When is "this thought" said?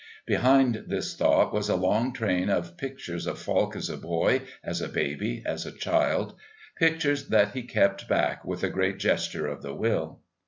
0.87-1.53